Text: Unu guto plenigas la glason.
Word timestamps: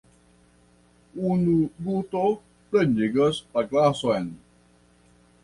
Unu 1.33 1.53
guto 1.87 2.23
plenigas 2.73 3.43
la 3.59 3.67
glason. 3.75 4.29